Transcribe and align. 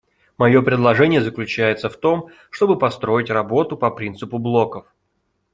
Мое 0.35 0.63
предложение 0.63 1.21
заключается 1.21 1.87
в 1.87 1.95
том, 1.95 2.29
чтобы 2.49 2.79
построить 2.79 3.29
работу 3.29 3.77
по 3.77 3.91
принципу 3.91 4.39
блоков. 4.39 4.87